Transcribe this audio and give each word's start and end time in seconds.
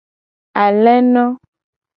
Aleno. 0.63 1.25